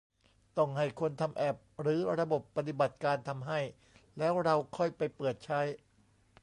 [0.57, 3.59] ต้องให้คนทำแอปหรือระบบปฏิบัติการทำให้
[4.17, 5.61] แล้วเราค่อยไปเปิดใช้